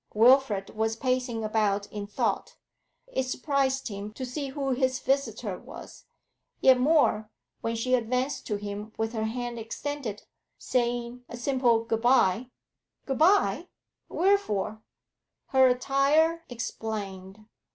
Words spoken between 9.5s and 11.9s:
extended, saying a simple